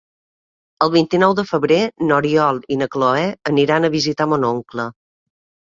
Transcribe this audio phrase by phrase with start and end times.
[0.85, 1.77] El vint-i-nou de febrer
[2.09, 4.91] n'Oriol i na Cloè aniran a visitar mon oncle.